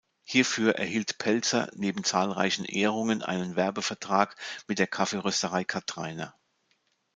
[0.23, 4.35] Hierfür erhielt Peltzer neben zahlreichen Ehrungen einen Werbevertrag
[4.65, 6.33] mit der Kaffeerösterei Kathreiner.